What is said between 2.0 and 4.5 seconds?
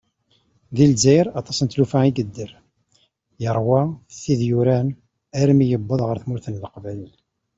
i yedder, yerwa tid